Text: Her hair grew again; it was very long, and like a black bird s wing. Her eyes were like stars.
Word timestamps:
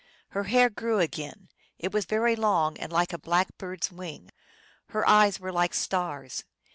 Her 0.29 0.45
hair 0.45 0.71
grew 0.71 0.97
again; 0.97 1.47
it 1.77 1.93
was 1.93 2.05
very 2.05 2.35
long, 2.35 2.75
and 2.79 2.91
like 2.91 3.13
a 3.13 3.19
black 3.19 3.55
bird 3.59 3.83
s 3.83 3.91
wing. 3.91 4.31
Her 4.87 5.07
eyes 5.07 5.39
were 5.39 5.51
like 5.51 5.75
stars. 5.75 6.43